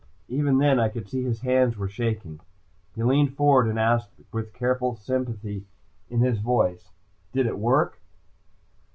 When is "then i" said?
0.57-0.89